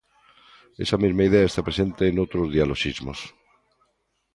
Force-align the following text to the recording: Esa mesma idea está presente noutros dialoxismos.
Esa 0.83 1.01
mesma 1.03 1.23
idea 1.29 1.47
está 1.49 1.61
presente 1.67 2.05
noutros 2.15 2.47
dialoxismos. 2.55 3.19